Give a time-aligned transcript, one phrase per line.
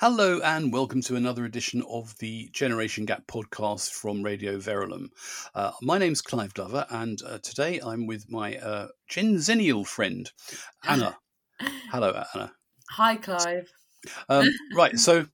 [0.00, 5.08] Hello, and welcome to another edition of the Generation Gap podcast from Radio Verulam.
[5.56, 10.30] Uh, my name's Clive Glover, and uh, today I'm with my uh, Gen Zennial friend,
[10.84, 11.18] Anna.
[11.90, 12.52] Hello, Anna.
[12.90, 13.72] Hi, Clive.
[14.28, 15.26] Um, right, so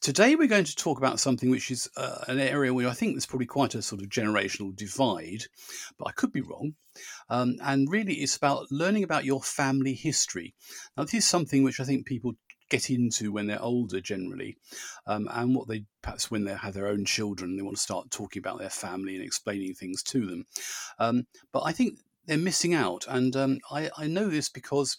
[0.00, 3.14] today we're going to talk about something which is uh, an area where I think
[3.14, 5.44] there's probably quite a sort of generational divide,
[5.96, 6.74] but I could be wrong.
[7.30, 10.56] Um, and really, it's about learning about your family history.
[10.96, 12.32] Now, this is something which I think people
[12.68, 14.56] get into when they're older generally
[15.06, 18.10] um, and what they perhaps when they have their own children they want to start
[18.10, 20.46] talking about their family and explaining things to them
[20.98, 24.98] um, but i think they're missing out and um, I, I, know this because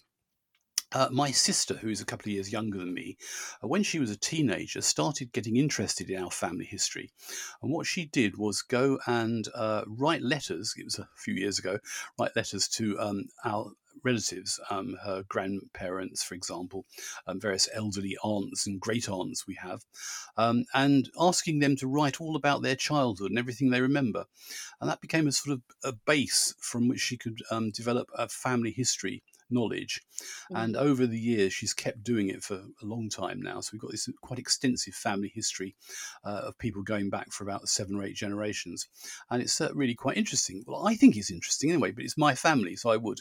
[0.91, 3.17] uh, my sister, who is a couple of years younger than me,
[3.63, 7.11] uh, when she was a teenager, started getting interested in our family history.
[7.61, 11.59] And what she did was go and uh, write letters, it was a few years
[11.59, 11.77] ago,
[12.19, 13.71] write letters to um, our
[14.03, 16.85] relatives, um, her grandparents, for example,
[17.27, 19.81] um, various elderly aunts and great aunts we have,
[20.37, 24.25] um, and asking them to write all about their childhood and everything they remember.
[24.79, 28.27] And that became a sort of a base from which she could um, develop a
[28.29, 30.01] family history knowledge.
[30.51, 30.63] Mm.
[30.63, 33.61] And over the years, she's kept doing it for a long time now.
[33.61, 35.75] So we've got this quite extensive family history
[36.23, 38.87] uh, of people going back for about seven or eight generations.
[39.29, 40.63] And it's uh, really quite interesting.
[40.67, 43.19] Well, I think it's interesting anyway, but it's my family, so I would.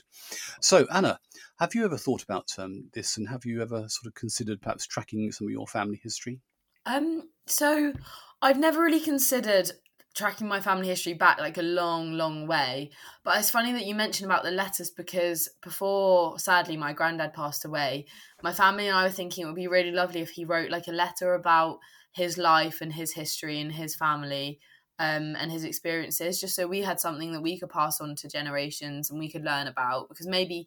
[0.61, 1.19] So, Anna,
[1.59, 4.87] have you ever thought about um, this and have you ever sort of considered perhaps
[4.87, 6.41] tracking some of your family history?
[6.87, 7.93] Um, so
[8.41, 9.73] I've never really considered
[10.19, 12.91] tracking my family history back like a long, long way.
[13.25, 17.65] But it's funny that you mentioned about the letters because before, sadly, my granddad passed
[17.65, 18.07] away,
[18.43, 20.89] my family and I were thinking it would be really lovely if he wrote like
[20.89, 21.79] a letter about
[22.13, 24.59] his life and his history and his family
[24.99, 28.29] um, and his experiences, just so we had something that we could pass on to
[28.29, 30.09] generations and we could learn about.
[30.09, 30.67] Because maybe,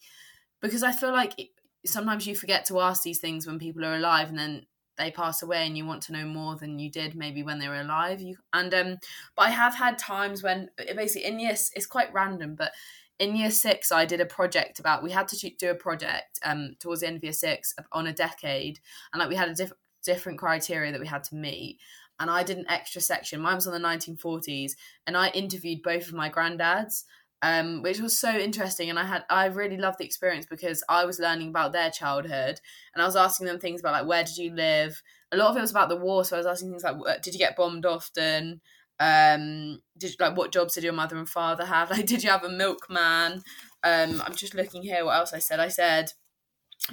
[0.61, 1.51] because I feel like
[1.85, 4.65] sometimes you forget to ask these things when people are alive and then
[4.97, 7.67] they pass away and you want to know more than you did maybe when they
[7.67, 8.97] were alive you and um
[9.35, 12.71] but i have had times when basically in year it's quite random but
[13.19, 16.75] in year six i did a project about we had to do a project um
[16.79, 18.79] towards the end of year six on a decade
[19.13, 21.79] and like we had a diff- different criteria that we had to meet
[22.19, 23.41] and i did an extra section.
[23.41, 24.73] Mine was on the 1940s
[25.07, 27.03] and i interviewed both of my granddads
[27.41, 28.89] um, which was so interesting.
[28.89, 32.59] And I had I really loved the experience because I was learning about their childhood
[32.93, 35.01] and I was asking them things about like where did you live.
[35.31, 37.33] A lot of it was about the war, so I was asking things like did
[37.33, 38.61] you get bombed often.
[38.99, 41.89] Um, did like what jobs did your mother and father have?
[41.91, 43.41] Like, did you have a milkman?
[43.83, 45.03] Um, I'm just looking here.
[45.03, 45.59] What else I said?
[45.59, 46.11] I said,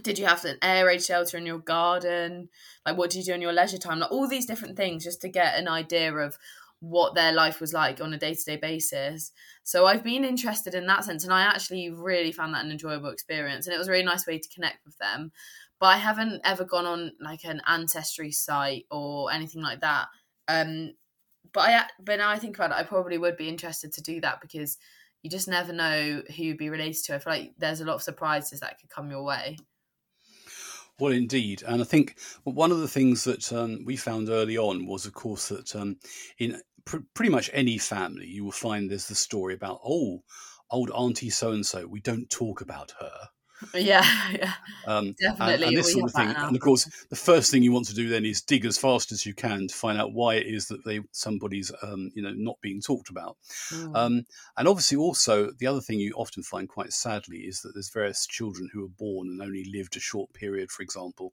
[0.03, 2.49] did you have an air raid shelter in your garden?
[2.87, 4.01] Like, what did you do in your leisure time?
[4.01, 6.39] Like, all these different things just to get an idea of
[6.81, 9.33] what their life was like on a day to day basis.
[9.65, 13.11] So I've been interested in that sense, and I actually really found that an enjoyable
[13.11, 15.33] experience, and it was a really nice way to connect with them.
[15.81, 20.07] But I haven't ever gone on like an ancestry site or anything like that.
[20.49, 20.93] Um,
[21.53, 24.21] but I, but now I think about it, I probably would be interested to do
[24.21, 24.77] that because
[25.23, 27.15] you just never know who you'd be related to.
[27.15, 29.57] I feel like there's a lot of surprises that could come your way.
[31.01, 34.87] Well, indeed, and I think one of the things that um, we found early on
[34.87, 35.99] was, of course, that um,
[36.39, 40.23] in pr- pretty much any family, you will find there's the story about oh,
[40.71, 41.87] old auntie so and so.
[41.87, 43.29] We don't talk about her.
[43.75, 44.53] Yeah, yeah,
[44.87, 45.55] um, definitely.
[45.55, 46.29] And, and this sort of thing.
[46.29, 49.13] And of course, the first thing you want to do then is dig as fast
[49.13, 52.33] as you can to find out why it is that they somebody's um, you know
[52.35, 53.37] not being talked about.
[53.71, 53.97] Mm.
[53.97, 54.27] Um,
[54.57, 58.27] and obviously, also the other thing you often find quite sadly is that there's various
[58.27, 61.33] children who are born and only lived a short period, for example,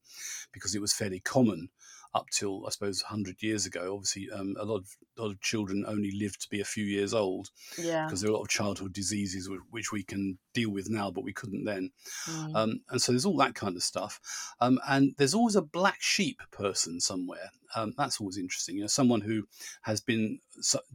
[0.51, 1.69] because it was fairly common
[2.15, 3.93] up till I suppose 100 years ago.
[3.93, 4.87] Obviously, um, a lot of
[5.17, 7.49] a lot of children only lived to be a few years old.
[7.77, 8.05] Yeah.
[8.05, 11.23] Because there are a lot of childhood diseases which we can deal with now, but
[11.23, 11.91] we couldn't then.
[12.27, 12.55] Mm.
[12.55, 14.19] Um, and so there's all that kind of stuff.
[14.61, 17.51] Um, and there's always a black sheep person somewhere.
[17.75, 18.75] Um, that's always interesting.
[18.75, 19.43] You know, someone who
[19.81, 20.39] has been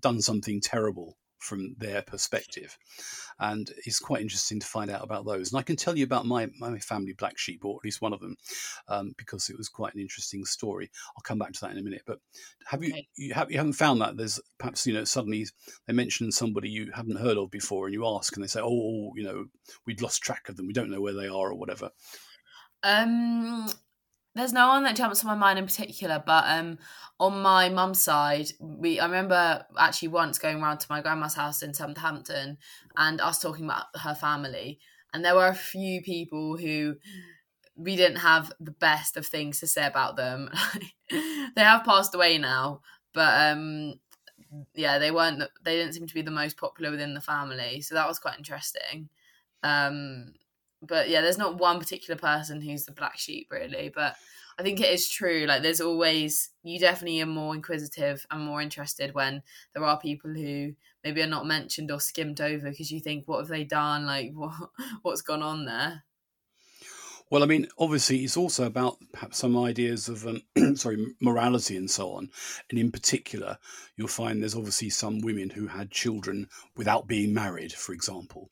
[0.00, 2.77] done something terrible from their perspective.
[3.39, 5.51] And it's quite interesting to find out about those.
[5.51, 8.12] And I can tell you about my, my family black sheep, or at least one
[8.12, 8.37] of them,
[8.89, 10.91] um, because it was quite an interesting story.
[11.16, 12.03] I'll come back to that in a minute.
[12.07, 12.19] But
[12.66, 13.09] have you, okay.
[13.16, 15.47] you, have, you haven't found that there's perhaps, you know, suddenly
[15.87, 19.13] they mention somebody you haven't heard of before and you ask and they say, oh,
[19.16, 19.47] you know,
[19.86, 20.66] we'd lost track of them.
[20.66, 21.91] We don't know where they are or whatever.
[22.83, 23.71] Um,
[24.34, 26.78] there's no one that jumps to my mind in particular, but um,
[27.18, 31.62] on my mum's side, we I remember actually once going around to my grandma's house
[31.62, 32.59] in Southampton
[32.97, 34.78] and us talking about her family,
[35.12, 36.97] and there were a few people who
[37.77, 40.50] we didn't have the best of things to say about them.
[41.10, 43.94] they have passed away now, but um,
[44.74, 45.42] yeah, they weren't.
[45.65, 48.38] They didn't seem to be the most popular within the family, so that was quite
[48.38, 49.09] interesting.
[49.62, 50.34] Um,
[50.82, 53.91] but yeah, there's not one particular person who's the black sheep really.
[53.94, 54.16] But
[54.59, 55.47] I think it is true.
[55.47, 59.42] Like there's always you definitely are more inquisitive and more interested when
[59.74, 60.74] there are people who
[61.04, 64.06] maybe are not mentioned or skimmed over because you think, what have they done?
[64.06, 64.53] Like what
[65.03, 66.04] what's gone on there?
[67.30, 70.42] Well, I mean, obviously, it's also about perhaps some ideas of, um,
[70.74, 72.28] sorry, morality and so on.
[72.68, 73.56] And in particular,
[73.97, 78.50] you'll find there's obviously some women who had children without being married, for example.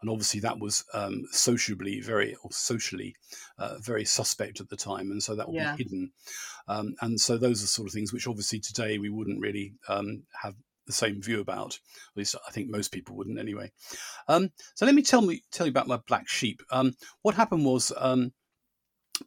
[0.00, 3.16] And obviously, that was um, socially very, or socially
[3.58, 5.74] uh, very suspect at the time, and so that would yeah.
[5.74, 6.12] be hidden.
[6.68, 10.22] Um, and so those are sort of things which, obviously, today we wouldn't really um,
[10.42, 10.54] have
[10.86, 11.74] the same view about.
[11.74, 13.70] At least I think most people wouldn't anyway.
[14.26, 16.60] Um, so let me tell me tell you about my black sheep.
[16.70, 18.32] Um, what happened was um,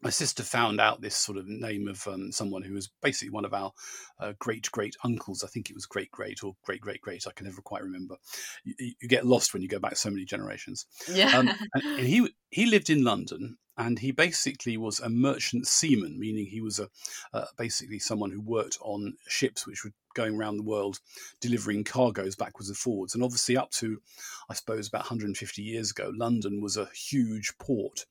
[0.01, 3.45] my sister found out this sort of name of um, someone who was basically one
[3.45, 3.71] of our
[4.19, 5.43] uh, great great uncles.
[5.43, 7.27] I think it was great great or great great great.
[7.27, 8.15] I can never quite remember.
[8.63, 10.85] You, you get lost when you go back so many generations.
[11.11, 11.37] Yeah.
[11.37, 16.19] Um, and, and he he lived in London and he basically was a merchant seaman,
[16.19, 16.89] meaning he was a
[17.33, 20.99] uh, basically someone who worked on ships which were going around the world
[21.39, 23.15] delivering cargoes backwards and forwards.
[23.15, 24.01] And obviously, up to
[24.49, 28.05] I suppose about 150 years ago, London was a huge port.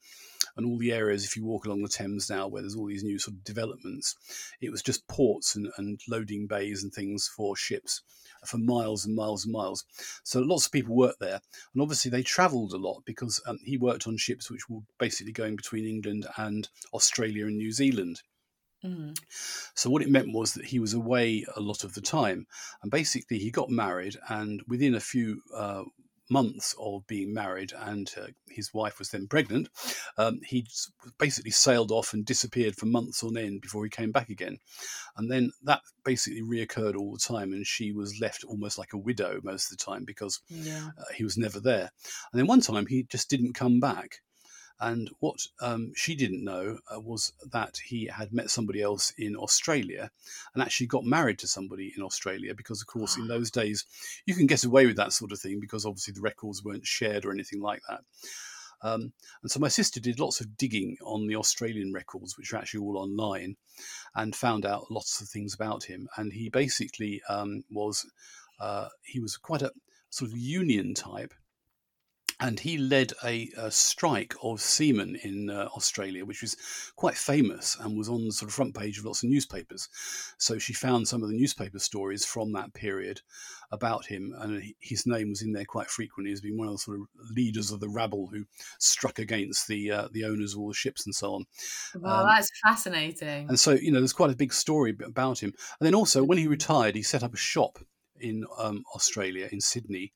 [0.57, 3.05] And all the areas, if you walk along the Thames now, where there's all these
[3.05, 4.17] new sort of developments,
[4.61, 8.03] it was just ports and, and loading bays and things for ships
[8.45, 9.85] for miles and miles and miles.
[10.25, 11.41] So lots of people worked there,
[11.75, 15.33] and obviously they travelled a lot because um, he worked on ships which were basically
[15.33, 18.23] going between England and Australia and New Zealand.
[18.85, 19.13] Mm-hmm.
[19.75, 22.47] So what it meant was that he was away a lot of the time,
[22.83, 25.83] and basically he got married, and within a few uh,
[26.31, 29.69] months of being married and uh, his wife was then pregnant,
[30.17, 30.67] um, he
[31.19, 34.59] basically sailed off and disappeared for months on end before he came back again.
[35.17, 38.99] And then that basically reoccurred all the time, and she was left almost like a
[38.99, 40.91] widow most of the time because yeah.
[40.99, 41.91] uh, he was never there.
[42.33, 44.21] And then one time he just didn't come back.
[44.81, 49.37] And what um, she didn't know uh, was that he had met somebody else in
[49.37, 50.11] Australia
[50.55, 53.85] and actually got married to somebody in Australia because, of course, in those days
[54.25, 57.27] you can get away with that sort of thing because obviously the records weren't shared
[57.27, 58.01] or anything like that.
[58.83, 59.13] Um,
[59.43, 62.81] and so my sister did lots of digging on the Australian records, which are actually
[62.81, 63.57] all online,
[64.15, 66.09] and found out lots of things about him.
[66.17, 68.07] And he basically um, was
[68.59, 69.73] uh, he was quite a
[70.11, 71.35] sort of union type
[72.41, 76.57] and he led a, a, strike of seamen in uh, Australia, which was
[76.97, 79.89] quite famous and was on the sort of front page of lots of newspapers.
[80.39, 83.21] So she found some of the newspaper stories from that period
[83.73, 86.79] about him, and his name was in there quite frequently as being one of the
[86.79, 88.45] sort of leaders of the rabble who
[88.79, 91.45] struck against the uh, the owners of all the ships and so on.
[91.95, 93.49] Wow, um, that's fascinating.
[93.49, 95.53] And so you know, there's quite a big story about him.
[95.79, 97.79] And then also, when he retired, he set up a shop
[98.21, 100.13] in um, Australia, in Sydney.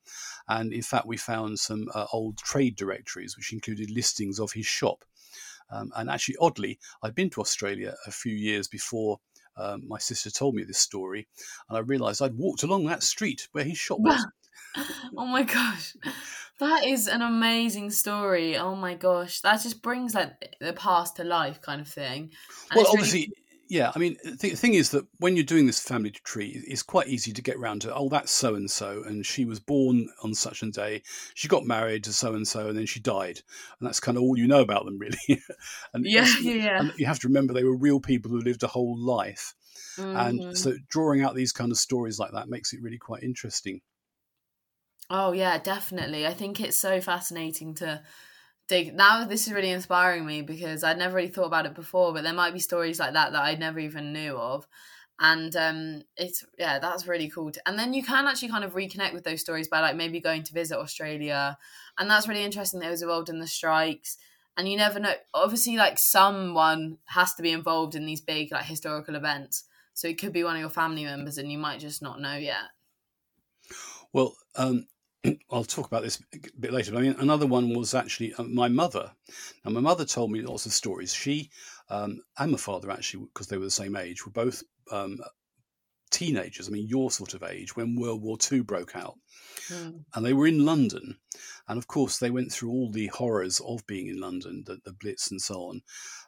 [0.48, 4.66] And in fact, we found some uh, old trade directories which included listings of his
[4.66, 5.04] shop.
[5.70, 9.20] Um, and actually, oddly, I'd been to Australia a few years before
[9.56, 11.28] um, my sister told me this story,
[11.68, 14.24] and I realised I'd walked along that street where his shop was.
[15.16, 15.96] oh my gosh,
[16.58, 18.56] that is an amazing story.
[18.56, 22.30] Oh my gosh, that just brings like the past to life, kind of thing.
[22.70, 23.20] And well, obviously.
[23.20, 26.82] Really yeah, I mean, the thing is that when you're doing this family tree, it's
[26.82, 30.08] quite easy to get around to, oh, that's so and so, and she was born
[30.22, 31.02] on such and day,
[31.34, 33.40] she got married to so and so, and then she died,
[33.78, 35.42] and that's kind of all you know about them, really.
[35.92, 38.68] and yeah, yeah, and you have to remember they were real people who lived a
[38.68, 39.54] whole life,
[39.96, 40.16] mm-hmm.
[40.16, 43.80] and so drawing out these kind of stories like that makes it really quite interesting.
[45.10, 46.26] Oh yeah, definitely.
[46.26, 48.02] I think it's so fascinating to
[48.70, 52.22] now this is really inspiring me because I'd never really thought about it before, but
[52.22, 54.66] there might be stories like that that I never even knew of.
[55.20, 57.52] And um it's yeah, that's really cool.
[57.52, 60.20] To, and then you can actually kind of reconnect with those stories by like maybe
[60.20, 61.56] going to visit Australia.
[61.98, 64.16] And that's really interesting that it was involved in the strikes.
[64.56, 68.64] And you never know obviously like someone has to be involved in these big like
[68.64, 69.64] historical events.
[69.92, 72.36] So it could be one of your family members and you might just not know
[72.36, 72.70] yet.
[74.12, 74.86] Well, um,
[75.50, 76.92] I'll talk about this a bit later.
[76.92, 79.12] But I mean, another one was actually uh, my mother.
[79.64, 81.14] Now, my mother told me lots of stories.
[81.14, 81.50] She
[81.88, 85.18] um, and my father, actually, because they were the same age, were both um,
[86.10, 86.68] teenagers.
[86.68, 89.18] I mean, your sort of age when World War II broke out,
[89.68, 90.04] mm.
[90.14, 91.18] and they were in London.
[91.68, 94.92] And of course, they went through all the horrors of being in London, the, the
[94.92, 95.82] Blitz and so on.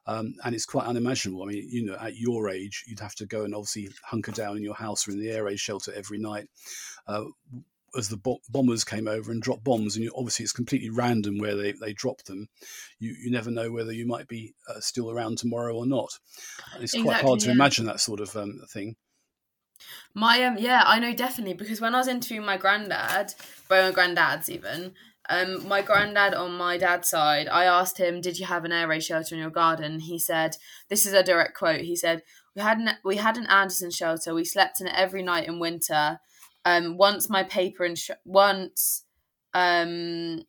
[0.07, 1.43] Um, and it's quite unimaginable.
[1.43, 4.57] I mean, you know, at your age, you'd have to go and obviously hunker down
[4.57, 6.49] in your house or in the air raid shelter every night.
[7.07, 7.25] Uh,
[7.97, 11.39] as the bo- bombers came over and dropped bombs, and you, obviously it's completely random
[11.39, 12.49] where they, they drop them.
[12.99, 16.19] You you never know whether you might be uh, still around tomorrow or not.
[16.75, 17.53] And it's exactly, quite hard to yeah.
[17.53, 18.97] imagine that sort of um, thing.
[20.15, 23.35] My um yeah, I know definitely because when I was interviewing my granddad,
[23.69, 24.95] my granddads even,
[25.29, 28.89] Um, my granddad on my dad's side, I asked him, "Did you have an air
[28.89, 30.57] raid shelter in your garden?" He said,
[30.89, 32.23] "This is a direct quote." He said,
[32.55, 34.35] "We had an we had an Anderson shelter.
[34.35, 36.21] We slept in it every night in winter.
[36.67, 39.05] Um, once my paper and sh- once,
[39.55, 40.43] um,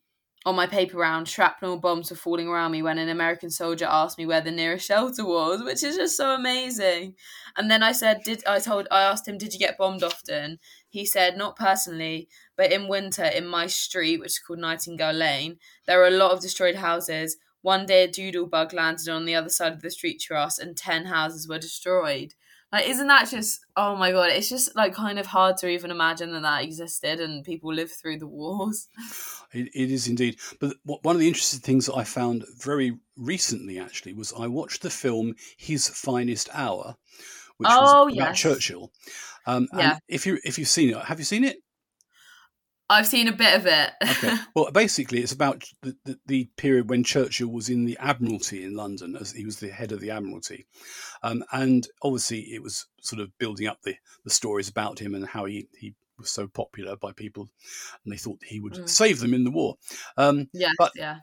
[0.44, 4.18] on my paper round, shrapnel bombs were falling around me when an American soldier asked
[4.18, 7.14] me where the nearest shelter was, which is just so amazing.
[7.56, 10.58] And then I said, "Did I told I asked him, did you get bombed often?"
[10.88, 15.58] He said, "Not personally, but in winter in my street, which is called Nightingale Lane,
[15.86, 17.36] there are a lot of destroyed houses.
[17.62, 20.58] One day, a doodle bug landed on the other side of the street to us,
[20.58, 22.34] and ten houses were destroyed."
[22.70, 25.90] Like, isn't that just, oh my god, it's just like kind of hard to even
[25.90, 28.88] imagine that that existed and people lived through the wars.
[29.50, 30.38] It, it is indeed.
[30.60, 34.82] But one of the interesting things that I found very recently, actually, was I watched
[34.82, 36.94] the film His Finest Hour,
[37.56, 38.38] which Oh, was about yes.
[38.38, 38.92] Churchill.
[39.46, 39.92] Um, Yeah.
[39.92, 41.56] And if you if you've seen it, have you seen it?
[42.90, 43.90] I've seen a bit of it.
[44.02, 44.36] Okay.
[44.54, 48.74] well, basically, it's about the, the, the period when Churchill was in the Admiralty in
[48.74, 50.66] London, as he was the head of the Admiralty,
[51.22, 55.26] um, and obviously it was sort of building up the, the stories about him and
[55.26, 57.48] how he, he was so popular by people,
[58.04, 58.88] and they thought he would Mm.
[58.88, 59.74] save them in the war.
[60.16, 61.16] Um, yes, But- yeah.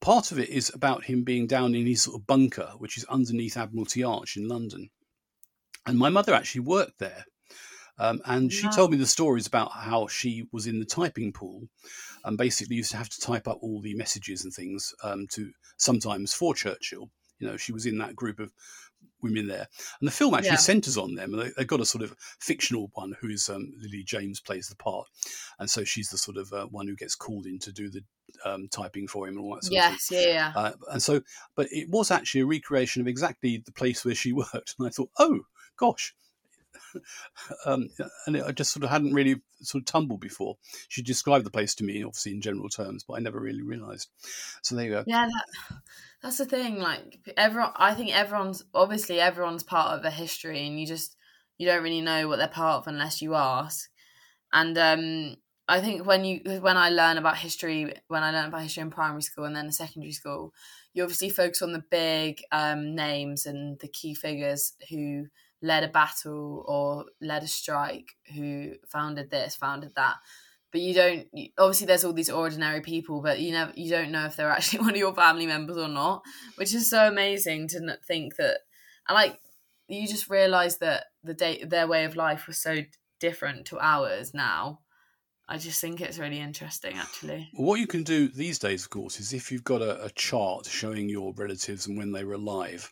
[0.00, 3.04] part of it is about him being down in his sort of bunker, which is
[3.04, 4.90] underneath Admiralty Arch in London.
[5.86, 7.24] And my mother actually worked there.
[8.02, 8.74] Um, and she Wow.
[8.76, 11.68] told me the stories about how she was in the typing pool
[12.24, 15.52] and basically used to have to type up all the messages and things um, to
[15.76, 17.10] sometimes for Churchill.
[17.38, 18.52] You know, she was in that group of
[19.22, 19.68] women there.
[20.00, 20.56] And the film actually Yeah.
[20.58, 21.34] centres on them.
[21.34, 24.68] And they, they've got a sort of fictional one who is um, Lily James plays
[24.68, 25.08] the part.
[25.58, 28.04] And so she's the sort of uh, one who gets called in to do the
[28.44, 29.84] um, typing for him and all that sort of.
[29.86, 30.54] Yes, yeah, yeah.
[30.54, 31.22] Uh, and so,
[31.54, 34.74] but it was actually a recreation of exactly the place where she worked.
[34.78, 35.40] And I thought, oh
[35.76, 36.14] gosh.
[37.66, 37.88] um,
[38.26, 40.56] and I just sort of hadn't really sort of tumbled before.
[40.88, 44.08] She described the place to me, obviously in general terms, but I never really realised.
[44.62, 45.04] So there you go.
[45.06, 45.78] Yeah, that,
[46.22, 46.78] that's the thing.
[46.78, 51.16] Like everyone, I think everyone's obviously everyone's part of a history, and you just
[51.58, 53.88] you don't really know what they're part of unless you ask.
[54.52, 55.36] And um,
[55.68, 58.90] I think when you when I learn about history, when I learn about history in
[58.90, 60.52] primary school and then in secondary school,
[60.92, 65.26] you obviously focus on the big um, names and the key figures who
[65.62, 70.16] led a battle or led a strike, who founded this, founded that.
[70.72, 71.26] But you don't
[71.58, 74.80] obviously there's all these ordinary people but you never you don't know if they're actually
[74.80, 76.22] one of your family members or not
[76.56, 78.60] which is so amazing to think that
[79.06, 79.38] and like
[79.88, 82.78] you just realize that the day their way of life was so
[83.20, 84.80] different to ours now
[85.52, 88.90] i just think it's really interesting actually Well, what you can do these days, of
[88.90, 92.34] course, is if you've got a, a chart showing your relatives and when they were
[92.34, 92.90] alive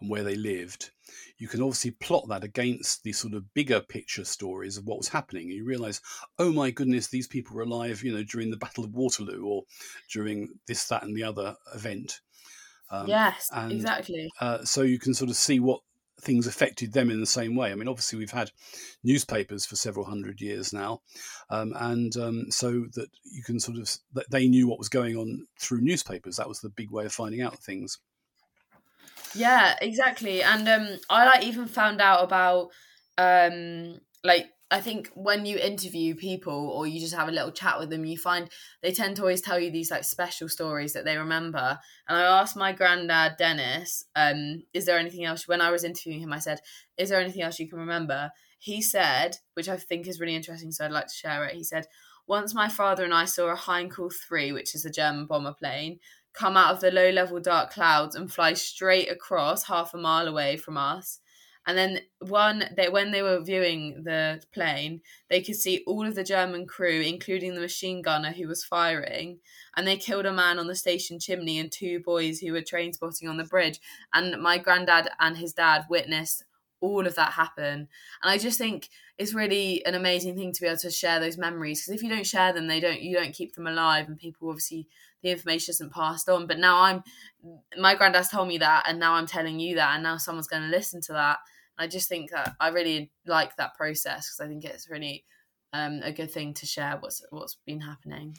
[0.00, 0.90] and where they lived,
[1.38, 5.08] you can obviously plot that against the sort of bigger picture stories of what was
[5.08, 5.44] happening.
[5.44, 6.00] And you realize,
[6.38, 9.62] oh my goodness, these people were alive, you know, during the Battle of Waterloo or
[10.12, 12.20] during this, that, and the other event.
[12.90, 15.80] Um, yes and- exactly uh, so you can sort of see what
[16.24, 17.70] things affected them in the same way.
[17.70, 18.50] I mean, obviously, we've had
[19.02, 21.02] newspapers for several hundred years now,
[21.50, 25.16] um, and um, so that you can sort of that they knew what was going
[25.16, 26.36] on through newspapers.
[26.36, 27.98] That was the big way of finding out things.
[29.34, 30.42] Yeah, exactly.
[30.42, 32.70] And um I like even found out about
[33.18, 37.78] um like I think when you interview people or you just have a little chat
[37.78, 38.48] with them, you find
[38.82, 41.78] they tend to always tell you these like special stories that they remember.
[42.08, 46.20] And I asked my granddad Dennis, um, is there anything else when I was interviewing
[46.20, 46.60] him, I said,
[46.96, 48.30] Is there anything else you can remember?
[48.58, 51.54] He said, which I think is really interesting, so I'd like to share it.
[51.54, 51.86] He said,
[52.26, 55.98] Once my father and I saw a Heinkel 3, which is a German bomber plane,
[56.32, 60.26] come out of the low level dark clouds and fly straight across half a mile
[60.26, 61.20] away from us.
[61.66, 66.14] And then one they when they were viewing the plane, they could see all of
[66.14, 69.38] the German crew, including the machine gunner who was firing,
[69.76, 72.92] and they killed a man on the station chimney and two boys who were train
[72.92, 73.80] spotting on the bridge.
[74.12, 76.44] And my granddad and his dad witnessed
[76.84, 77.88] all of that happen.
[78.22, 81.38] And I just think it's really an amazing thing to be able to share those
[81.38, 84.18] memories because if you don't share them, they don't you don't keep them alive, and
[84.18, 84.86] people obviously
[85.22, 86.46] the information isn't passed on.
[86.46, 87.02] But now I'm
[87.78, 90.62] my granddad's told me that, and now I'm telling you that, and now someone's going
[90.62, 91.38] to listen to that.
[91.78, 95.24] I just think that I really like that process because I think it's really
[95.72, 98.36] um, a good thing to share what's what's been happening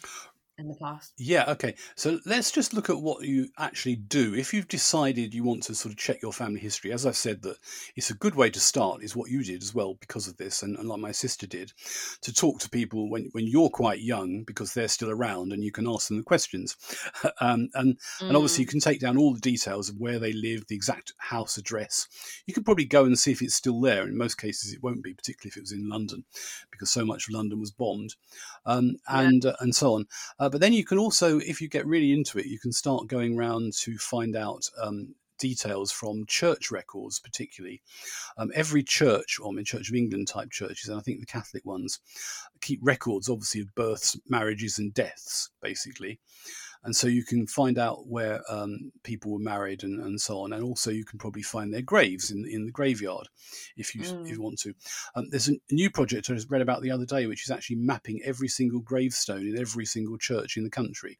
[0.57, 1.13] in the past.
[1.17, 1.75] Yeah, okay.
[1.95, 4.33] So let's just look at what you actually do.
[4.33, 7.41] If you've decided you want to sort of check your family history, as I've said,
[7.41, 7.57] that
[7.95, 10.63] it's a good way to start, is what you did as well because of this,
[10.63, 11.73] and, and like my sister did,
[12.21, 15.71] to talk to people when, when you're quite young because they're still around and you
[15.71, 16.77] can ask them the questions.
[17.41, 20.65] um, and, and obviously, you can take down all the details of where they live,
[20.67, 22.07] the exact house address.
[22.45, 24.03] You could probably go and see if it's still there.
[24.03, 26.23] In most cases, it won't be, particularly if it was in London,
[26.71, 28.15] because so much of London was bombed,
[28.65, 29.21] um, Yeah.
[29.21, 30.05] and uh, and so on.
[30.45, 33.07] Uh, but then you can also, if you get really into it, you can start
[33.07, 37.81] going around to find out um, details from church records, particularly.
[38.37, 41.25] Um, every church, or I mean, Church of England type churches, and I think the
[41.25, 41.99] Catholic ones,
[42.61, 46.19] keep records, obviously, of births, marriages, and deaths, basically.
[46.85, 50.53] And so you can find out where um, people were married and, and so on.
[50.53, 53.27] And also, you can probably find their graves in, in the graveyard
[53.75, 54.23] if you, mm.
[54.23, 54.73] if you want to.
[55.15, 57.77] Um, there's a new project I just read about the other day, which is actually
[57.77, 61.19] mapping every single gravestone in every single church in the country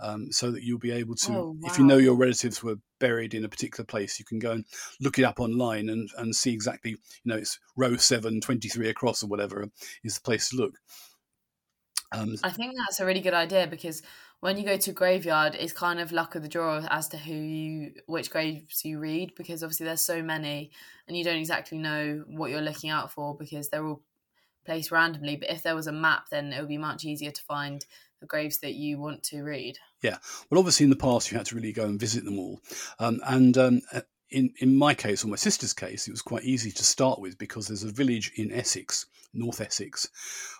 [0.00, 1.70] um, so that you'll be able to, oh, wow.
[1.70, 4.64] if you know your relatives were buried in a particular place, you can go and
[5.00, 9.22] look it up online and, and see exactly, you know, it's row 7, 23 across
[9.22, 9.68] or whatever
[10.02, 10.74] is the place to look.
[12.10, 14.02] Um, I think that's a really good idea because
[14.42, 17.16] when you go to a graveyard, it's kind of luck of the draw as to
[17.16, 20.72] who you, which graves you read, because obviously there's so many,
[21.06, 24.02] and you don't exactly know what you're looking out for because they're all
[24.66, 25.36] placed randomly.
[25.36, 27.86] But if there was a map, then it would be much easier to find
[28.20, 29.78] the graves that you want to read.
[30.02, 30.16] Yeah,
[30.50, 32.58] well, obviously in the past you had to really go and visit them all,
[32.98, 36.42] um, and um, uh, in in my case or my sister's case, it was quite
[36.42, 40.08] easy to start with because there's a village in Essex, North Essex,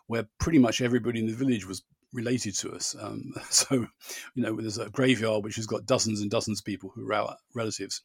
[0.06, 2.94] where pretty much everybody in the village was related to us.
[2.98, 6.90] Um, so, you know, there's a graveyard which has got dozens and dozens of people
[6.94, 8.02] who are our relatives.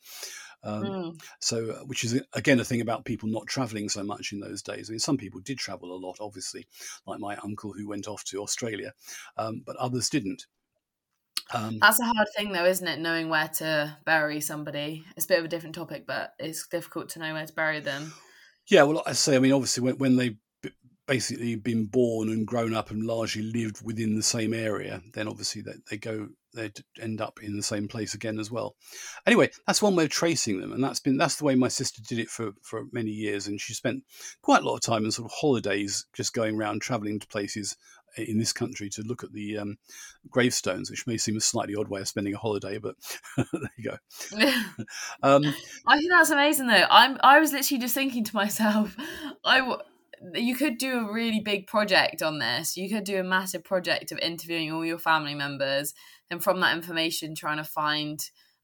[0.64, 1.22] Um, mm.
[1.40, 4.62] So, uh, which is again a thing about people not traveling so much in those
[4.62, 4.90] days.
[4.90, 6.68] I mean, some people did travel a lot, obviously,
[7.06, 8.94] like my uncle who went off to Australia,
[9.38, 10.48] um, but others didn't.
[11.54, 13.00] Um, That's a hard thing, though, isn't it?
[13.00, 15.06] Knowing where to bury somebody.
[15.16, 17.80] It's a bit of a different topic, but it's difficult to know where to bury
[17.80, 18.14] them.
[18.68, 20.38] Yeah, well, I say, I mean, obviously, when, when they
[21.08, 25.62] basically been born and grown up and largely lived within the same area, then obviously
[25.62, 28.76] they, they go they end up in the same place again as well.
[29.26, 32.02] Anyway, that's one way of tracing them, and that's been that's the way my sister
[32.08, 34.04] did it for for many years, and she spent
[34.42, 37.78] quite a lot of time in sort of holidays, just going around traveling to places
[38.18, 39.78] in this country to look at the um,
[40.30, 42.96] gravestones, which may seem a slightly odd way of spending a holiday, but
[43.38, 43.98] there you go.
[45.24, 45.44] um,
[45.86, 46.86] I think that's amazing, though.
[46.90, 48.96] I'm I was literally just thinking to myself,
[49.46, 49.78] I.
[50.34, 52.76] You could do a really big project on this.
[52.76, 55.94] You could do a massive project of interviewing all your family members
[56.30, 58.20] and from that information trying to find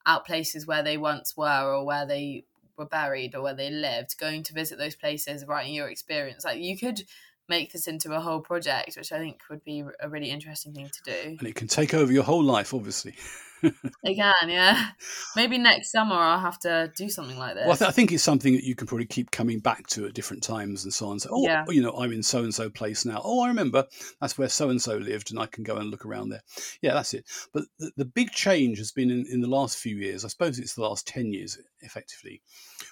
[0.06, 2.46] out places where they once were or where they
[2.78, 6.44] were buried or where they lived, going to visit those places, writing your experience.
[6.44, 7.04] Like you could
[7.50, 10.90] make this into a whole project, which I think would be a really interesting thing
[10.90, 11.38] to do.
[11.40, 13.16] And it can take over your whole life, obviously.
[14.04, 14.90] they can, yeah.
[15.36, 17.64] Maybe next summer I'll have to do something like this.
[17.64, 20.06] Well, I, th- I, think it's something that you can probably keep coming back to
[20.06, 21.20] at different times and so on.
[21.20, 21.66] So, oh, yeah.
[21.68, 23.22] Oh, you know, I'm in so and so place now.
[23.24, 23.86] Oh, I remember
[24.20, 26.42] that's where so and so lived, and I can go and look around there.
[26.82, 27.26] Yeah, that's it.
[27.54, 30.26] But the, the big change has been in, in the last few years.
[30.26, 32.42] I suppose it's the last ten years, effectively,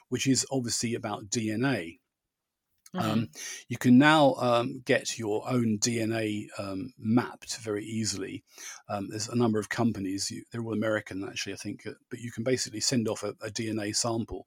[0.09, 1.99] which is obviously about DNA.
[2.95, 3.09] Mm-hmm.
[3.09, 3.29] Um,
[3.69, 8.43] you can now um, get your own DNA um, mapped very easily.
[8.89, 12.19] Um, there's a number of companies, you, they're all American actually, I think, uh, but
[12.19, 14.45] you can basically send off a, a DNA sample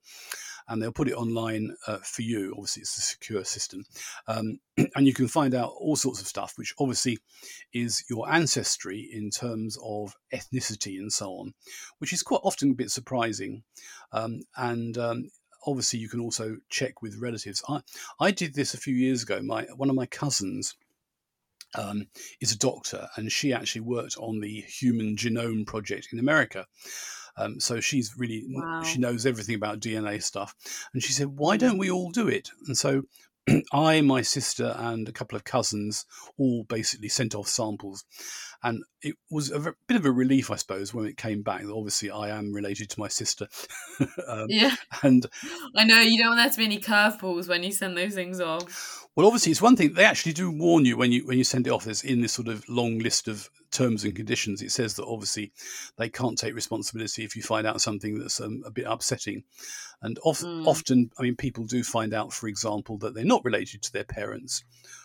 [0.69, 2.53] and they'll put it online uh, for you.
[2.53, 3.85] Obviously, it's a secure system.
[4.27, 4.61] Um,
[4.95, 7.19] and you can find out all sorts of stuff, which obviously
[7.73, 11.55] is your ancestry in terms of ethnicity and so on,
[11.99, 13.63] which is quite often a bit surprising.
[14.13, 14.97] Um, and
[15.66, 17.62] obviously you can also check with relatives.
[17.68, 17.81] I,
[18.20, 19.40] I did this a few years ago.
[19.42, 20.74] My one of my cousins
[21.77, 22.07] um,
[22.40, 26.66] is a doctor, and she actually worked on the Human Genome Project in America.
[27.37, 28.83] Um, so she's really wow.
[28.83, 30.55] she knows everything about DNA stuff.
[30.92, 33.03] And she said, "Why don't we all do it?" And so
[33.72, 36.07] I, my sister, and a couple of cousins
[36.38, 38.05] all basically sent off samples.
[38.64, 41.62] And it was a bit of a relief, I suppose, when it came back.
[41.64, 43.46] Obviously, I am related to my sister.
[44.27, 44.74] um, yeah.
[45.03, 45.27] And
[45.77, 48.40] I know you don't want there to be any curveballs when you send those things
[48.40, 49.07] off.
[49.14, 51.66] Well, obviously, it's one thing they actually do warn you when you when you send
[51.66, 51.85] it off.
[51.85, 54.62] There's in this sort of long list of terms and conditions.
[54.62, 55.53] It says that obviously
[55.98, 59.44] they can't take responsibility if you find out something that's um, a bit upsetting.
[60.00, 60.66] And of, mm.
[60.66, 64.05] often, I mean, people do find out, for example, that they're not related to their
[64.05, 64.64] parents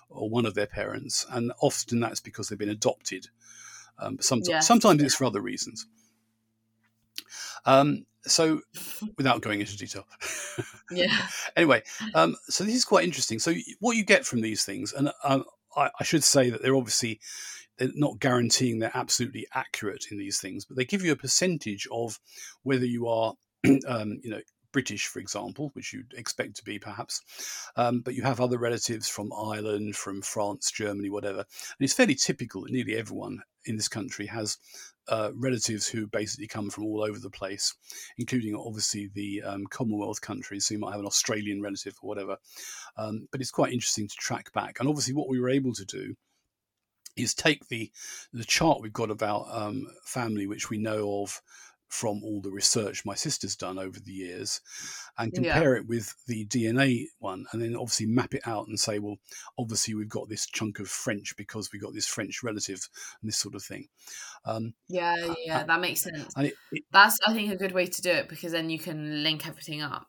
[0.09, 3.27] or one of their parents, and often that's because they've been adopted.
[3.99, 4.59] Um, sometimes, yeah.
[4.59, 5.85] sometimes it's for other reasons.
[7.65, 8.61] Um, so
[9.17, 10.05] without going into detail
[10.91, 11.81] yeah anyway
[12.15, 15.45] um, so this is quite interesting so what you get from these things and um,
[15.75, 17.19] I, I, should say that they're obviously
[17.77, 21.87] they're not guaranteeing they're absolutely accurate in these things but they give you a percentage
[21.91, 22.19] of
[22.63, 23.33] whether you are
[23.87, 24.41] um, you know
[24.71, 27.21] British, for example, which you'd expect to be perhaps,
[27.75, 31.39] um, but you have other relatives from Ireland, from France, Germany, whatever.
[31.39, 34.57] And it's fairly typical that nearly everyone in this country has
[35.09, 37.75] uh, relatives who basically come from all over the place,
[38.17, 40.65] including obviously the um, Commonwealth countries.
[40.65, 42.37] So you might have an Australian relative or whatever.
[42.97, 44.79] Um, but it's quite interesting to track back.
[44.79, 46.15] And obviously, what we were able to do
[47.17, 47.91] is take the
[48.33, 51.41] the chart we've got about um, family, which we know of
[51.89, 54.61] from all the research my sister's done over the years
[55.17, 55.81] and compare yeah.
[55.81, 59.17] it with the DNA one and then obviously map it out and say, well,
[59.57, 62.87] obviously we've got this chunk of French because we got this French relative
[63.21, 63.87] and this sort of thing.
[64.45, 66.33] Um, yeah, yeah, that makes sense.
[66.37, 69.23] It, it, That's, I think, a good way to do it because then you can
[69.23, 70.07] link everything up.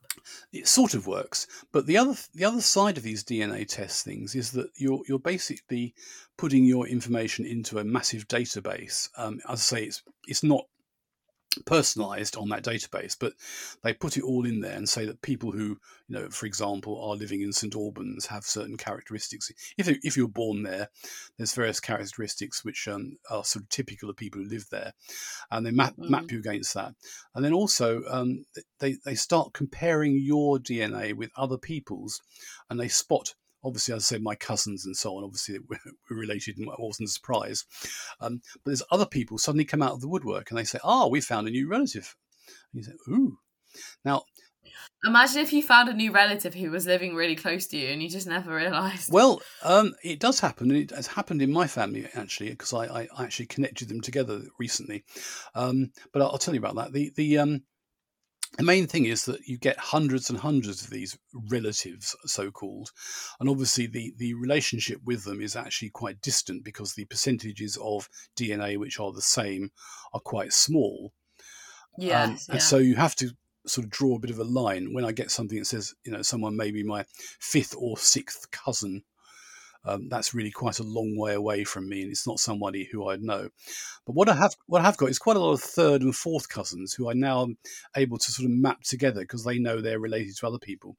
[0.53, 4.35] It sort of works, but the other the other side of these DNA test things
[4.35, 5.95] is that you're you're basically
[6.37, 9.09] putting your information into a massive database.
[9.17, 10.67] Um, as I say, it's it's not
[11.67, 13.33] personalized on that database but
[13.83, 17.03] they put it all in there and say that people who you know for example
[17.03, 20.89] are living in st albans have certain characteristics if, if you're born there
[21.37, 24.93] there's various characteristics which um, are sort of typical of people who live there
[25.51, 26.09] and they map, mm.
[26.09, 26.95] map you against that
[27.35, 28.45] and then also um,
[28.79, 32.21] they, they start comparing your dna with other people's
[32.69, 33.35] and they spot
[33.65, 36.75] obviously, as I say, my cousins and so on, obviously we're, we're related and it
[36.79, 37.65] wasn't a surprise.
[38.21, 41.05] Um, but there's other people suddenly come out of the woodwork and they say, "Ah,
[41.05, 42.17] oh, we found a new relative."
[42.73, 43.39] And you say, "Ooh."
[44.05, 44.25] Now,
[45.07, 48.03] Imagine if you found a new relative who was living really close to you and
[48.03, 49.11] you just never realised.
[49.11, 50.71] Well, um, it does happen.
[50.71, 54.43] And it has happened in my family actually because I, I, actually connected them together
[54.59, 55.05] recently.
[55.55, 56.93] Um, but I'll, I'll, tell you about that.
[56.93, 57.63] The the um,
[58.59, 61.17] the main thing is that you get hundreds and hundreds of these
[61.51, 62.91] relatives, so called,
[63.39, 68.09] and obviously the, the relationship with them is actually quite distant because the percentages of
[68.37, 69.71] DNA which are the same
[70.13, 71.13] are quite small.
[71.97, 72.53] Yes, um, yeah.
[72.55, 73.31] And so you have to
[73.67, 76.13] sort of draw a bit of a line when I get something that says, you
[76.13, 77.05] know, someone may be my
[77.39, 79.03] fifth or sixth cousin
[79.85, 83.09] um, that's really quite a long way away from me, and it's not somebody who
[83.09, 83.49] I know.
[84.07, 86.15] But what I have, what I have got is quite a lot of third and
[86.15, 87.57] fourth cousins who I now am
[87.97, 90.97] able to sort of map together because they know they're related to other people.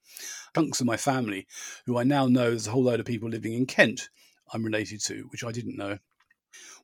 [0.55, 1.47] Chunks of my family
[1.85, 4.09] who I now know there's a whole load of people living in Kent
[4.53, 5.97] I'm related to, which I didn't know.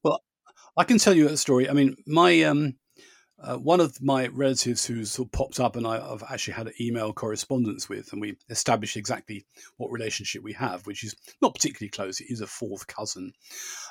[0.04, 0.24] Well,
[0.78, 1.70] I can tell you a story.
[1.70, 2.76] I mean, my um,
[3.40, 6.68] uh, one of my relatives who sort of popped up and I, have actually had
[6.68, 9.46] an email correspondence with, and we established exactly
[9.78, 12.20] what relationship we have, which is not particularly close.
[12.20, 13.34] It is a fourth cousin,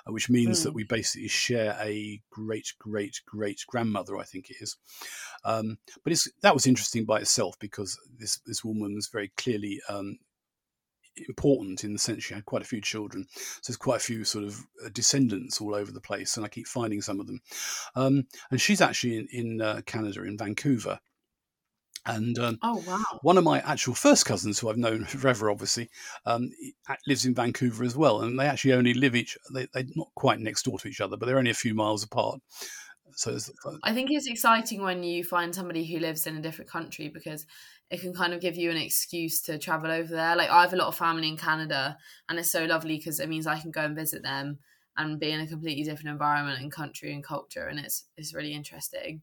[0.06, 0.62] uh, which means mm.
[0.64, 4.76] that we basically share a great, great, great grandmother, I think it is.
[5.44, 10.18] Um, but that was interesting by itself because this, this woman was very clearly um,
[11.28, 13.26] important in the sense she had quite a few children.
[13.34, 16.48] So there's quite a few sort of uh, descendants all over the place, and I
[16.48, 17.40] keep finding some of them.
[17.94, 20.98] Um, and she's actually in, in uh, Canada, in Vancouver.
[22.06, 23.18] And um, oh wow!
[23.22, 25.90] One of my actual first cousins, who I've known forever, obviously,
[26.24, 26.50] um,
[27.06, 28.20] lives in Vancouver as well.
[28.20, 31.16] And they actually only live each they, they're not quite next door to each other,
[31.16, 32.40] but they're only a few miles apart.
[33.16, 33.38] So
[33.82, 37.46] I think it's exciting when you find somebody who lives in a different country because
[37.90, 40.36] it can kind of give you an excuse to travel over there.
[40.36, 41.96] Like I have a lot of family in Canada,
[42.28, 44.58] and it's so lovely because it means I can go and visit them
[44.98, 48.52] and be in a completely different environment and country and culture, and it's it's really
[48.52, 49.22] interesting.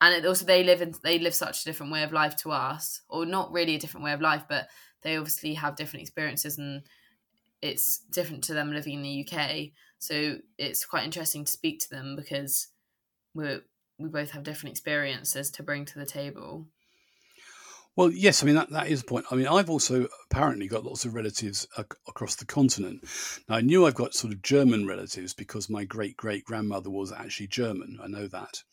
[0.00, 2.52] And it also they live in they live such a different way of life to
[2.52, 4.68] us, or not really a different way of life, but
[5.02, 6.82] they obviously have different experiences and
[7.62, 9.72] it's different to them living in the UK.
[9.98, 12.68] So it's quite interesting to speak to them because
[13.34, 13.58] we
[13.98, 16.66] we both have different experiences to bring to the table.
[17.96, 19.26] Well, yes, I mean that, that is the point.
[19.30, 23.04] I mean, I've also apparently got lots of relatives ac- across the continent.
[23.48, 27.12] Now, I knew I've got sort of German relatives because my great great grandmother was
[27.12, 27.98] actually German.
[28.02, 28.64] I know that,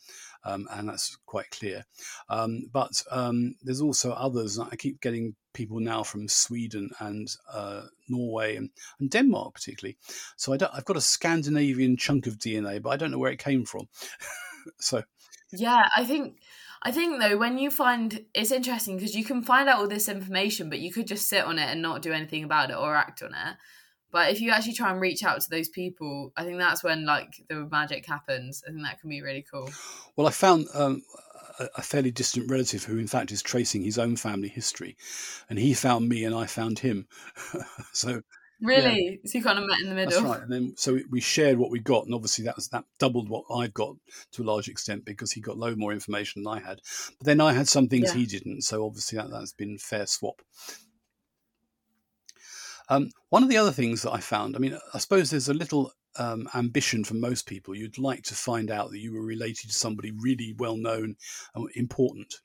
[0.43, 1.85] um, and that's quite clear.
[2.29, 4.57] Um, but um, there's also others.
[4.57, 9.97] I keep getting people now from Sweden and uh, Norway and, and, Denmark, particularly.
[10.35, 13.39] So I have got a Scandinavian chunk of DNA, but I don't know where it
[13.39, 13.87] came from.
[14.79, 15.03] so,
[15.51, 16.37] yeah, I think
[16.83, 20.09] I think though, when you find it's interesting because you can find out all this
[20.09, 22.95] information, but you could just sit on it and not do anything about it or
[22.95, 23.55] act on it.
[24.11, 27.05] But if you actually try and reach out to those people, I think that's when
[27.05, 28.63] like the magic happens.
[28.67, 29.69] I think that can be really cool.
[30.15, 31.01] Well, I found um,
[31.59, 34.97] a fairly distant relative who, in fact, is tracing his own family history,
[35.49, 37.07] and he found me and I found him.
[37.93, 38.21] so
[38.61, 39.19] Really?
[39.23, 39.29] Yeah.
[39.29, 40.11] So you kind of met in the middle.
[40.11, 40.41] That's right.
[40.41, 43.45] And then so we shared what we got, and obviously that was that doubled what
[43.51, 43.95] I've got
[44.33, 46.79] to a large extent because he got low more information than I had.
[47.17, 48.19] But then I had some things yeah.
[48.19, 50.41] he didn't, so obviously that that's been fair swap.
[52.89, 55.53] Um, one of the other things that I found, I mean, I suppose there's a
[55.53, 57.73] little um, ambition for most people.
[57.73, 61.15] You'd like to find out that you were related to somebody really well known
[61.55, 62.35] and important.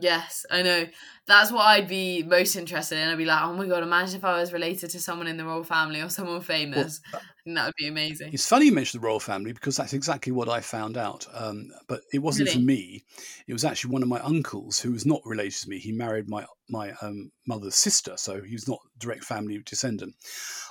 [0.00, 0.86] Yes, I know.
[1.26, 3.08] That's what I'd be most interested in.
[3.08, 5.44] I'd be like, oh my god, imagine if I was related to someone in the
[5.44, 7.00] royal family or someone famous.
[7.12, 8.32] Well, that would be amazing.
[8.32, 11.26] It's funny you mentioned the royal family because that's exactly what I found out.
[11.32, 12.60] Um, but it wasn't really?
[12.60, 13.04] for me.
[13.46, 15.78] It was actually one of my uncles who was not related to me.
[15.78, 20.14] He married my my um, mother's sister, so he was not direct family descendant.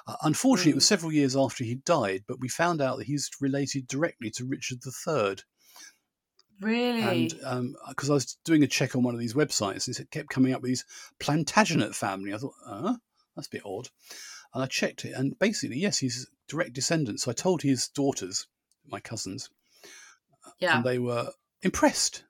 [0.05, 0.75] Uh, unfortunately, mm.
[0.75, 0.89] it was mm.
[0.89, 4.79] several years after he died, but we found out that he's related directly to Richard
[4.85, 5.37] III.
[6.61, 7.31] Really?
[7.45, 10.11] And because um, I was doing a check on one of these websites, and it
[10.11, 10.85] kept coming up with these
[11.19, 12.33] Plantagenet family.
[12.33, 12.95] I thought, uh,
[13.35, 13.89] that's a bit odd.
[14.53, 17.19] And I checked it, and basically, yes, he's direct descendant.
[17.19, 18.47] So I told his daughters,
[18.87, 19.49] my cousins,
[20.59, 21.29] yeah, and they were
[21.63, 22.23] impressed.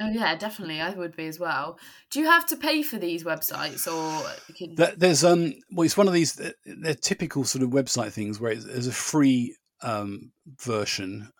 [0.00, 0.80] Oh yeah, definitely.
[0.80, 1.78] I would be as well.
[2.10, 4.74] Do you have to pay for these websites, or can...
[4.96, 5.54] there's um?
[5.70, 6.40] Well, it's one of these.
[6.64, 11.30] They're typical sort of website things where there's a free um version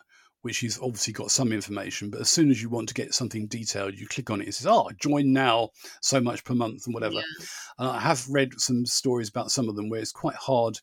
[0.47, 2.09] which has obviously got some information.
[2.09, 4.47] But as soon as you want to get something detailed, you click on it.
[4.47, 7.45] It says, "Oh, join now, so much per month, and whatever." Yeah.
[7.79, 10.79] And I have read some stories about some of them where it's quite hard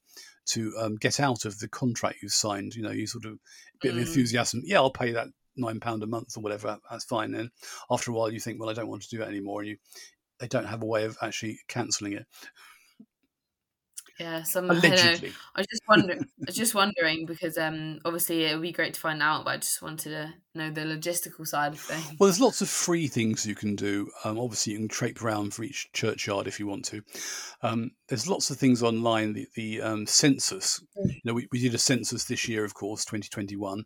[0.48, 2.74] to um, get out of the contract you've signed.
[2.74, 3.38] You know, you sort of a
[3.80, 4.02] bit mm.
[4.02, 4.60] of enthusiasm.
[4.66, 6.76] Yeah, I'll pay that nine pound a month or whatever.
[6.90, 7.32] That's fine.
[7.32, 7.50] Then
[7.90, 9.76] after a while, you think, well, I don't want to do it anymore, and you
[10.40, 12.26] they don't have a way of actually cancelling it.
[14.18, 15.32] Yeah, some Allegedly.
[15.54, 16.20] I, I was just wondering.
[16.40, 19.50] I was just wondering because um, obviously it would be great to find out, but
[19.50, 22.14] I just wanted to know the logistical side of things.
[22.18, 24.08] Well, there's lots of free things you can do.
[24.24, 27.02] Um, obviously, you can trape around for each churchyard if you want to.
[27.62, 29.32] Um, there's lots of things online.
[29.32, 30.80] The, the um, census.
[30.96, 31.08] Mm.
[31.08, 33.84] You know, we, we did a census this year, of course, 2021.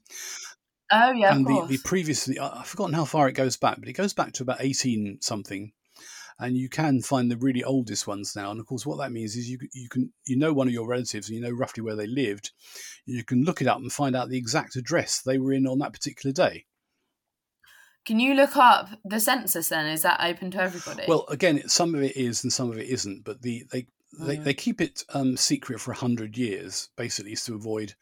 [0.91, 3.93] Oh yeah, and the, the previously I've forgotten how far it goes back, but it
[3.93, 5.73] goes back to about eighteen something
[6.39, 8.51] and you can find the really oldest ones now.
[8.51, 10.87] And of course, what that means is you you can you know one of your
[10.87, 12.51] relatives and you know roughly where they lived.
[13.07, 15.79] You can look it up and find out the exact address they were in on
[15.79, 16.67] that particular day.
[18.05, 19.87] Can you look up the census then?
[19.87, 21.05] Is that open to everybody?
[21.07, 23.87] Well, again, some of it is and some of it isn't, but the they
[24.19, 24.45] they, mm.
[24.45, 27.95] they keep it um, secret for hundred years, basically, to avoid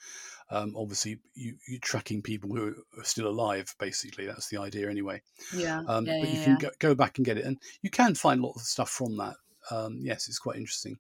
[0.51, 5.21] um, obviously you, you're tracking people who are still alive basically that's the idea anyway.
[5.55, 6.59] Yeah, um, yeah but you yeah, can yeah.
[6.59, 9.17] Go, go, back and get it and you can find a lot of stuff from
[9.17, 9.35] that.
[9.71, 10.99] Um, yes it's quite interesting.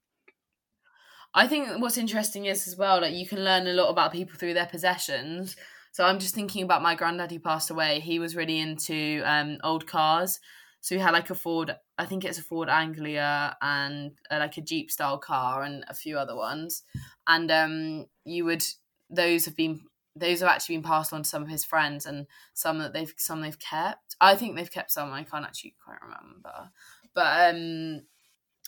[1.34, 4.38] I think what's interesting is as well that you can learn a lot about people
[4.38, 5.54] through their possessions.
[5.92, 8.00] So i'm just thinking about my granddad who passed away.
[8.00, 10.40] He was really into um, old cars.
[10.86, 14.56] So he had like a Ford, I think it's a Ford Anglia and uh, like
[14.56, 16.84] a Jeep style car and a few other ones.
[17.26, 18.64] And um, you would
[19.10, 19.80] those have been
[20.18, 23.12] those have actually been passed on to some of his friends and some that they've
[23.16, 24.16] some they've kept.
[24.20, 25.12] I think they've kept some.
[25.12, 26.70] I can't actually quite remember,
[27.14, 28.02] but um,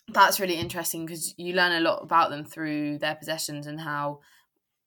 [0.09, 4.21] that's really interesting because you learn a lot about them through their possessions and how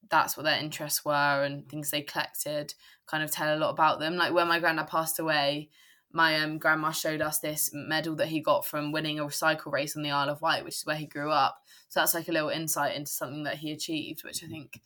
[0.10, 2.74] that's what their interests were and things they collected.
[3.08, 4.16] Kind of tell a lot about them.
[4.16, 5.70] Like when my granddad passed away,
[6.12, 9.96] my um, grandma showed us this medal that he got from winning a recycle race
[9.96, 11.62] on the Isle of Wight, which is where he grew up.
[11.88, 14.82] So that's like a little insight into something that he achieved, which I think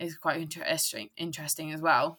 [0.00, 2.18] is quite interesting interesting as well.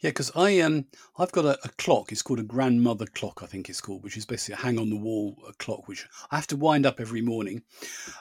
[0.00, 0.86] Yeah, because I um
[1.18, 2.12] I've got a, a, clock.
[2.12, 4.90] It's called a grandmother clock, I think it's called, which is basically a hang on
[4.90, 7.62] the wall clock, which I have to wind up every morning.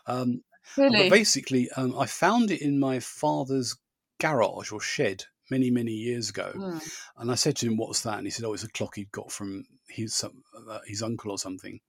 [0.07, 0.43] Um,
[0.77, 1.03] really?
[1.03, 3.75] But basically, um, I found it in my father's
[4.19, 6.99] garage or shed many many years ago, mm.
[7.17, 9.11] and I said to him, "What's that?" And he said, "Oh, it's a clock he'd
[9.11, 11.79] got from his uh, his uncle or something."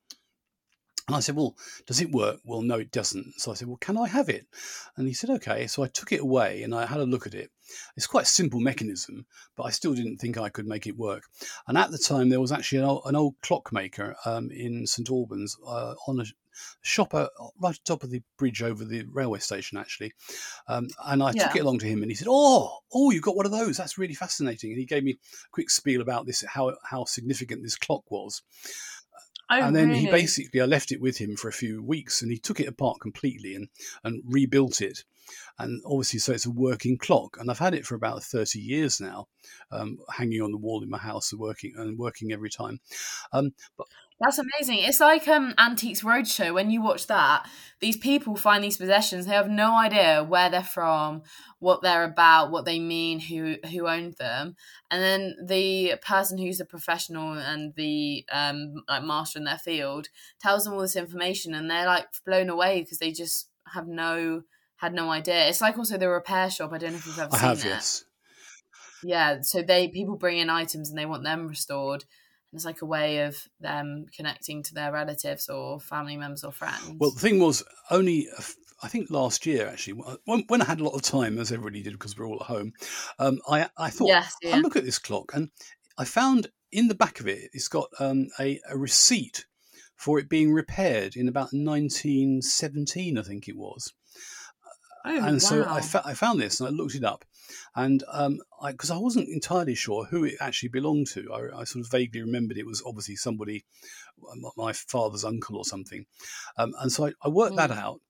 [1.09, 2.39] And I said, Well, does it work?
[2.45, 3.41] Well, no, it doesn't.
[3.41, 4.47] So I said, Well, can I have it?
[4.97, 5.67] And he said, Okay.
[5.67, 7.51] So I took it away and I had a look at it.
[7.97, 11.25] It's quite a simple mechanism, but I still didn't think I could make it work.
[11.67, 15.11] And at the time, there was actually an old, an old clockmaker um, in St
[15.11, 16.25] Albans uh, on a
[16.83, 17.29] shop uh,
[17.61, 20.13] right at the top of the bridge over the railway station, actually.
[20.67, 21.47] Um, and I yeah.
[21.47, 23.77] took it along to him, and he said, "Oh, oh, you've got one of those.
[23.77, 27.63] That's really fascinating." And he gave me a quick spiel about this, how how significant
[27.63, 28.43] this clock was.
[29.51, 30.01] Oh, and then really?
[30.01, 32.69] he basically, I left it with him for a few weeks, and he took it
[32.69, 33.69] apart completely and
[34.05, 35.05] and rebuilt it.
[35.59, 39.01] And obviously, so it's a working clock, and I've had it for about thirty years
[39.01, 39.29] now,
[39.71, 42.81] um, hanging on the wall in my house, and working and working every time.
[43.33, 43.87] Um, but
[44.21, 44.81] that's amazing.
[44.81, 46.53] It's like um Antiques Roadshow.
[46.53, 47.49] When you watch that,
[47.81, 49.27] these people find these possessions.
[49.27, 51.23] They have no idea where they're from,
[51.61, 54.57] what they're about, what they mean, who who owned them,
[54.91, 60.09] and then the person who's a professional and the um like master in their field
[60.41, 64.43] tells them all this information, and they're like blown away because they just have no
[64.79, 65.49] had no idea.
[65.49, 66.73] It's like also the repair shop.
[66.73, 67.65] I don't know if you've ever I seen have, it.
[67.65, 68.05] Yes.
[69.05, 72.05] Yeah, so they people bring in items and they want them restored
[72.53, 76.95] it's like a way of them connecting to their relatives or family members or friends.
[76.99, 78.29] Well, the thing was, only
[78.83, 81.83] I think last year actually, when, when I had a lot of time, as everybody
[81.83, 82.73] did because we are all at home,
[83.19, 84.57] um, I I thought yes, yeah.
[84.57, 85.51] I look at this clock and
[85.99, 89.47] I found in the back of it, it's got um, a, a receipt
[89.97, 93.93] for it being repaired in about 1917, I think it was.
[95.05, 95.39] Oh, and wow.
[95.39, 97.25] so I, fa- I found this and I looked it up,
[97.75, 101.85] and um, because I, wasn't entirely sure who it actually belonged to, I, I, sort
[101.85, 103.65] of vaguely remembered it was obviously somebody,
[104.57, 106.07] my father's uncle or something,
[106.57, 107.59] um, and so I, I worked mm.
[107.59, 108.01] that out,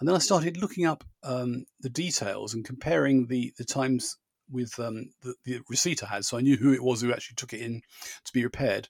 [0.00, 4.16] and then I started looking up um, the details and comparing the the times
[4.50, 7.36] with um, the, the, receipt I had, so I knew who it was who actually
[7.36, 7.82] took it in
[8.24, 8.88] to be repaired.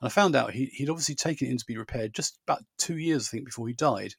[0.00, 2.62] And I found out he, would obviously taken it in to be repaired just about
[2.78, 4.14] two years, I think, before he died.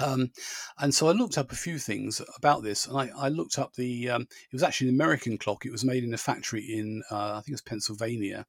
[0.00, 0.30] Um,
[0.78, 3.74] and so I looked up a few things about this, and I, I looked up
[3.74, 4.10] the.
[4.10, 5.66] Um, it was actually an American clock.
[5.66, 8.46] It was made in a factory in, uh, I think it was Pennsylvania.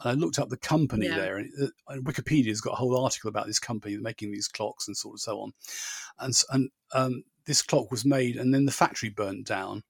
[0.00, 1.16] And I looked up the company Yeah.
[1.16, 4.88] there, and, it, and Wikipedia's got a whole article about this company making these clocks
[4.88, 5.52] and sort of so on.
[6.18, 9.82] And and um, this clock was made, and then the factory burnt down,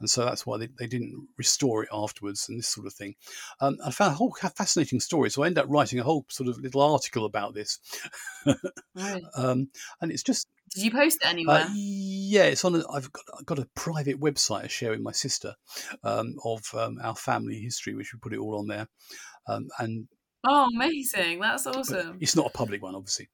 [0.00, 3.14] and so that's why they, they didn't restore it afterwards, and this sort of thing.
[3.60, 6.48] Um, I found a whole fascinating story, so I ended up writing a whole sort
[6.48, 7.78] of little article about this.
[8.94, 9.22] Right.
[9.36, 9.68] um,
[10.00, 11.62] and it's just Did you post it anywhere?
[11.62, 12.76] uh, yeah, it's on.
[12.76, 15.54] A, I've got I've got a private website I share with my sister
[16.02, 18.88] um, of um, our family history, which we put it all on there.
[19.46, 20.08] Um, and
[20.46, 21.40] oh, amazing!
[21.40, 22.18] That's but awesome.
[22.20, 23.28] it's not a public one, obviously.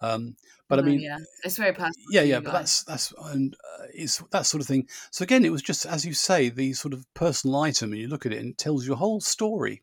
[0.00, 0.36] Um,
[0.68, 2.06] but I mean, yeah, it's very personal.
[2.10, 2.40] yeah, yeah.
[2.40, 2.84] But guys.
[2.84, 4.88] that's that's and uh, it's that sort of thing.
[5.10, 8.08] So again, it was just as you say, the sort of personal item, and you
[8.08, 9.82] look at it and it tells your whole story.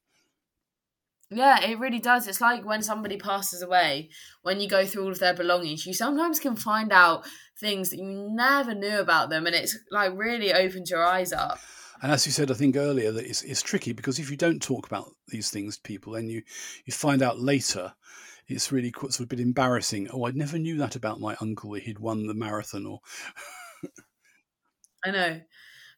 [1.31, 2.27] Yeah, it really does.
[2.27, 4.09] It's like when somebody passes away,
[4.41, 7.23] when you go through all of their belongings, you sometimes can find out
[7.59, 11.59] things that you never knew about them, and it's like really opens your eyes up.
[12.01, 14.61] And as you said, I think earlier that it's, it's tricky because if you don't
[14.61, 16.41] talk about these things to people, then you
[16.85, 17.93] you find out later.
[18.47, 20.09] It's really quite sort of a bit embarrassing.
[20.11, 21.73] Oh, I never knew that about my uncle.
[21.73, 22.99] He'd won the marathon, or
[25.05, 25.41] I know.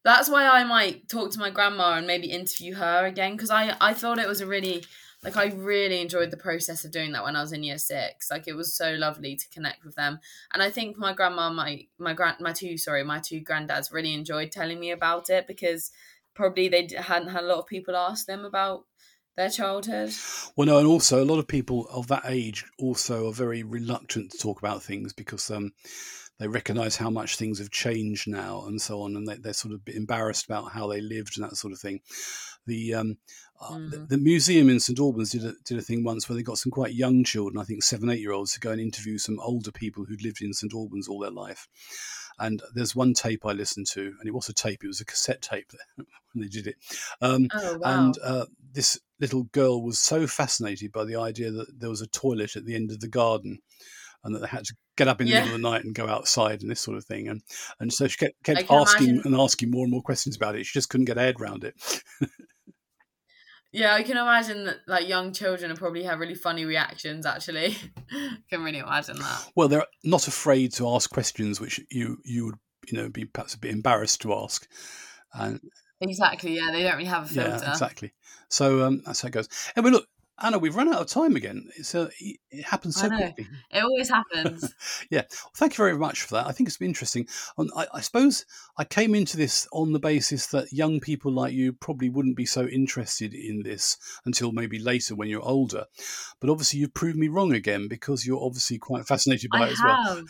[0.03, 3.77] That's why I might talk to my grandma and maybe interview her again because I
[3.79, 4.83] I thought it was a really
[5.23, 8.31] like I really enjoyed the process of doing that when I was in year six.
[8.31, 10.19] Like it was so lovely to connect with them,
[10.53, 14.13] and I think my grandma, my my grand, my two sorry, my two granddads really
[14.13, 15.91] enjoyed telling me about it because
[16.34, 18.86] probably they hadn't had a lot of people ask them about
[19.38, 20.12] their childhood.
[20.55, 24.31] Well, no, and also a lot of people of that age also are very reluctant
[24.31, 25.71] to talk about things because um,
[26.41, 29.75] they recognise how much things have changed now and so on, and they, they're sort
[29.75, 32.01] of embarrassed about how they lived and that sort of thing.
[32.65, 33.17] The um,
[33.62, 34.10] uh, the, Mm.
[34.10, 36.71] the museum in St Albans did a, did a thing once where they got some
[36.71, 39.71] quite young children, I think seven, eight year olds, to go and interview some older
[39.71, 41.67] people who'd lived in St Albans all their life.
[42.39, 45.06] And there's one tape I listened to, and it was a tape; it was a
[45.06, 46.08] cassette tape when
[46.43, 46.77] they did it.
[47.21, 47.99] Um, Oh wow!
[47.99, 52.08] and uh, this little girl was so fascinated by the idea that there was a
[52.08, 53.60] toilet at the end of the garden
[54.23, 55.39] and that they had to get up in the Yeah.
[55.41, 57.41] middle of the night and go outside and this sort of thing and
[57.79, 60.65] and so she kept, kept asking imagine- and asking more and more questions about it
[60.65, 61.75] she just couldn't get her head around it
[63.73, 67.25] yeah, I can imagine that like young children probably have really funny reactions.
[67.25, 67.77] Actually,
[68.49, 69.49] can really imagine that.
[69.55, 72.55] well they're not afraid to ask questions which you you would
[72.91, 74.67] you know be perhaps a bit embarrassed to ask
[75.34, 75.60] and
[76.01, 76.55] Exactly.
[76.57, 77.60] Yeah, they don't really have a filter.
[77.63, 78.12] yeah exactly
[78.49, 80.07] so um, that's how it goes anyway look
[80.43, 81.69] Anna, we've run out of time again.
[81.77, 83.47] It's uh, it happens so quickly.
[83.71, 84.73] It always happens.
[85.10, 86.47] yeah, well, thank you very much for that.
[86.47, 87.27] I think it's been interesting.
[87.58, 88.45] Um, I, I suppose
[88.77, 92.45] I came into this on the basis that young people like you probably wouldn't be
[92.45, 95.86] so interested in this until maybe later when you're older.
[96.39, 99.71] But obviously, you've proved me wrong again because you're obviously quite fascinated by I it
[99.71, 100.23] as well.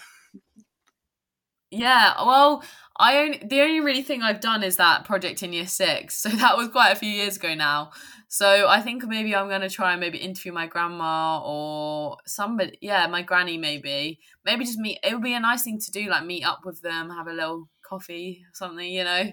[1.71, 2.63] Yeah, well,
[3.01, 6.21] I only the only really thing I've done is that project in year six.
[6.21, 7.91] So that was quite a few years ago now.
[8.27, 13.07] So I think maybe I'm gonna try and maybe interview my grandma or somebody yeah,
[13.07, 14.19] my granny maybe.
[14.45, 16.81] Maybe just meet it would be a nice thing to do, like meet up with
[16.83, 19.31] them, have a little coffee or something, you know.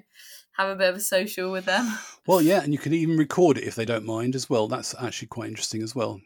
[0.53, 1.97] Have a bit of a social with them.
[2.27, 4.69] Well, yeah, and you could even record it if they don't mind as well.
[4.69, 6.21] That's actually quite interesting as well.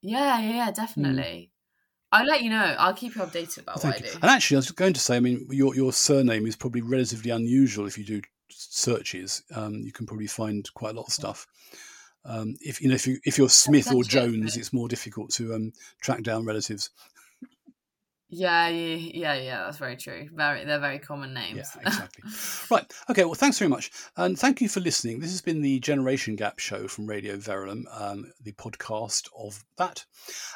[0.00, 1.52] Yeah, yeah, yeah, definitely.
[2.12, 2.74] I'll let you know.
[2.78, 4.12] I'll keep you updated about Thank what I you.
[4.12, 4.18] do.
[4.22, 7.30] And actually, I was going to say, I mean, your your surname is probably relatively
[7.30, 9.42] unusual if you do searches.
[9.54, 11.46] Um, you can probably find quite a lot of stuff.
[12.24, 15.54] Um, if you know, if you if you're Smith or Jones, it's more difficult to
[15.54, 16.90] um, track down relatives.
[18.30, 19.64] Yeah, yeah, yeah, yeah.
[19.64, 20.28] That's very true.
[20.32, 21.68] Very, they're very common names.
[21.76, 22.24] Yeah, exactly.
[22.70, 22.92] Right.
[23.10, 23.24] Okay.
[23.24, 25.18] Well, thanks very much, and thank you for listening.
[25.18, 30.04] This has been the Generation Gap show from Radio Verulam, um, the podcast of that,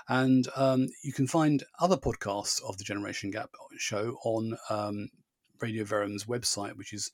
[0.08, 5.08] and um, you can find other podcasts of the Generation Gap show on um,
[5.60, 7.10] Radio Verulam's website, which is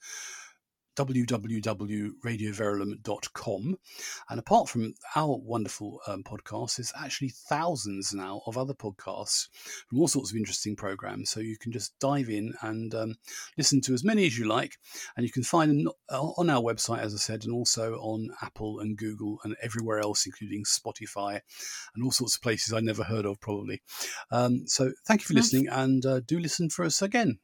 [1.07, 3.79] www.radioverulam.com.
[4.29, 9.49] And apart from our wonderful um, podcast, there's actually thousands now of other podcasts
[9.89, 11.31] from all sorts of interesting programs.
[11.31, 13.15] So you can just dive in and um,
[13.57, 14.77] listen to as many as you like.
[15.17, 18.81] And you can find them on our website, as I said, and also on Apple
[18.81, 21.41] and Google and everywhere else, including Spotify
[21.95, 23.83] and all sorts of places I never heard of, probably.
[24.31, 27.39] Um, so thank you for listening and uh, do listen for us again.